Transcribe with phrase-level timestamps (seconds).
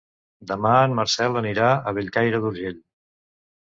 [0.51, 2.85] Demà en Marcel anirà a Bellcaire d'Urgell.